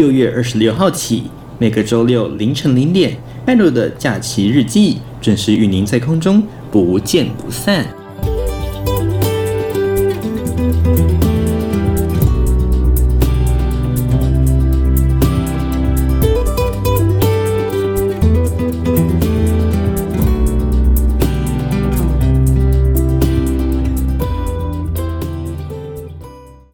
[0.00, 1.24] 六月二十六号起
[1.58, 7.99] 每个周六凌晨零点艾露的假期日记准时与您在空中不见不散。